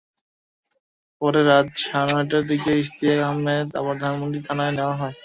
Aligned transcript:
পরে 1.21 1.41
রাত 1.43 1.67
সাড়ে 1.81 2.11
নয়টার 2.11 2.43
দিকে 2.47 2.69
ইশতিয়াক 2.81 3.19
আহমেদকে 3.25 3.75
আবার 3.79 3.95
ধানমন্ডি 4.03 4.39
থানায় 4.47 4.73
নেওয়া 4.77 4.95
হয়। 4.95 5.15